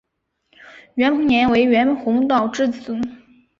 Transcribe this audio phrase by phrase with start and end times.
[0.95, 2.97] 袁彭年为袁宏道之子。